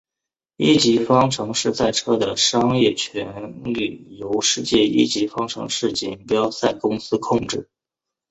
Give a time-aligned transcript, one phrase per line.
[0.57, 7.69] 一级方程式赛车的商业权利由世界一级方程式锦标赛公司控制。